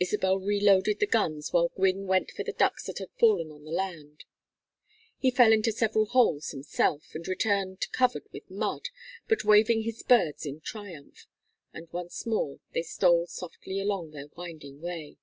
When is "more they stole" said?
12.24-13.26